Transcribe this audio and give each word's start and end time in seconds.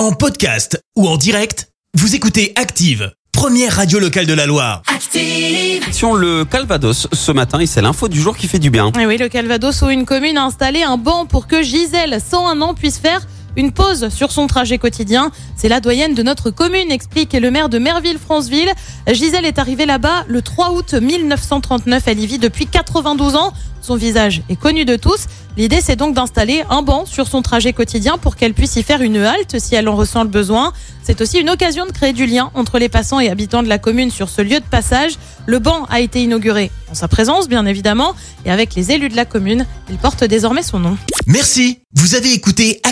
En 0.00 0.12
podcast 0.12 0.82
ou 0.96 1.06
en 1.06 1.18
direct, 1.18 1.68
vous 1.92 2.14
écoutez 2.14 2.54
Active, 2.56 3.12
première 3.32 3.76
radio 3.76 3.98
locale 3.98 4.24
de 4.24 4.32
la 4.32 4.46
Loire. 4.46 4.80
Active. 4.86 5.92
Sur 5.92 6.14
le 6.14 6.46
Calvados 6.46 7.06
ce 7.12 7.32
matin 7.32 7.60
et 7.60 7.66
c'est 7.66 7.82
l'info 7.82 8.08
du 8.08 8.18
jour 8.18 8.34
qui 8.34 8.48
fait 8.48 8.58
du 8.58 8.70
bien. 8.70 8.92
Et 8.98 9.04
oui, 9.04 9.18
le 9.18 9.28
Calvados 9.28 9.82
où 9.82 9.90
une 9.90 10.06
commune 10.06 10.38
a 10.38 10.44
installé 10.44 10.82
un 10.82 10.96
banc 10.96 11.26
pour 11.26 11.46
que 11.46 11.62
Gisèle, 11.62 12.18
101 12.18 12.62
ans, 12.62 12.72
puisse 12.72 12.96
faire 12.96 13.20
une 13.56 13.72
pause 13.72 14.08
sur 14.08 14.32
son 14.32 14.46
trajet 14.46 14.78
quotidien. 14.78 15.30
C'est 15.56 15.68
la 15.68 15.80
doyenne 15.80 16.14
de 16.14 16.22
notre 16.22 16.50
commune, 16.50 16.90
explique 16.90 17.32
le 17.32 17.50
maire 17.50 17.68
de 17.68 17.78
Merville-Franceville. 17.78 18.72
Gisèle 19.10 19.44
est 19.44 19.58
arrivée 19.58 19.86
là-bas 19.86 20.24
le 20.28 20.42
3 20.42 20.72
août 20.72 20.94
1939. 20.94 22.02
Elle 22.06 22.20
y 22.20 22.26
vit 22.26 22.38
depuis 22.38 22.66
92 22.66 23.36
ans. 23.36 23.52
Son 23.80 23.96
visage 23.96 24.42
est 24.48 24.56
connu 24.56 24.84
de 24.84 24.96
tous. 24.96 25.26
L'idée, 25.56 25.80
c'est 25.82 25.96
donc 25.96 26.14
d'installer 26.14 26.62
un 26.70 26.82
banc 26.82 27.06
sur 27.06 27.26
son 27.26 27.42
trajet 27.42 27.72
quotidien 27.72 28.18
pour 28.18 28.36
qu'elle 28.36 28.54
puisse 28.54 28.76
y 28.76 28.82
faire 28.82 29.02
une 29.02 29.16
halte 29.16 29.58
si 29.58 29.74
elle 29.74 29.88
en 29.88 29.96
ressent 29.96 30.22
le 30.22 30.28
besoin. 30.28 30.72
C'est 31.02 31.20
aussi 31.20 31.38
une 31.38 31.50
occasion 31.50 31.86
de 31.86 31.90
créer 31.90 32.12
du 32.12 32.26
lien 32.26 32.50
entre 32.54 32.78
les 32.78 32.88
passants 32.88 33.20
et 33.20 33.30
habitants 33.30 33.62
de 33.62 33.68
la 33.68 33.78
commune 33.78 34.10
sur 34.10 34.28
ce 34.28 34.42
lieu 34.42 34.60
de 34.60 34.64
passage. 34.64 35.12
Le 35.46 35.58
banc 35.58 35.86
a 35.90 36.00
été 36.00 36.22
inauguré 36.22 36.70
en 36.90 36.94
sa 36.94 37.08
présence, 37.08 37.48
bien 37.48 37.66
évidemment, 37.66 38.14
et 38.44 38.50
avec 38.50 38.74
les 38.74 38.92
élus 38.92 39.08
de 39.08 39.16
la 39.16 39.24
commune. 39.24 39.66
Il 39.88 39.96
porte 39.96 40.22
désormais 40.24 40.62
son 40.62 40.78
nom. 40.78 40.96
Merci, 41.26 41.80
vous 41.94 42.14
avez 42.14 42.32
écouté 42.32 42.80